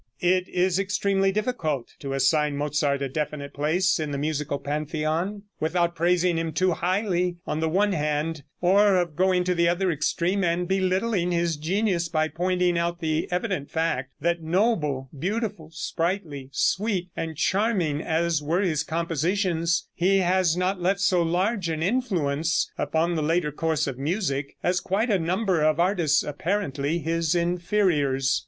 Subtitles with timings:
[0.19, 5.95] It is extremely difficult to assign Mozart a definite place in the musical Pantheon without
[5.95, 10.67] praising him too highly on the one hand, or going to the other extreme and
[10.67, 17.37] belittling his genius by pointing out the evident fact that noble, beautiful, sprightly, sweet and
[17.37, 23.21] charming as were his compositions, he has not left so large an influence upon the
[23.21, 28.39] later course of music as quite a number of artists apparently his inferiors.